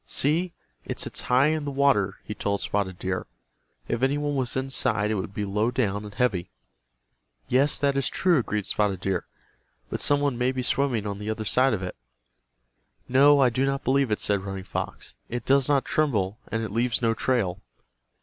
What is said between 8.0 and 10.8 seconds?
true," agreed Spotted Deer. "But some one may be